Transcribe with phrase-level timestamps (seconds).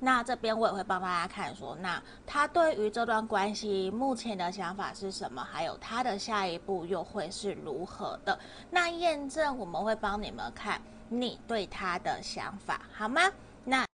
[0.00, 5.44] 那这边我也会帮大家看说那他对于这段关系目前的想法是什么？
[5.44, 8.38] 还有他的下一步又会是如何的？
[8.70, 13.20] 那验证我们会帮你们看你对他的想法好吗？
[13.62, 13.86] 那